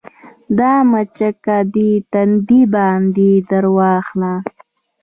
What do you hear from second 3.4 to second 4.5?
درواخله